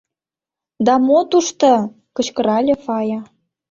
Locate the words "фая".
2.83-3.19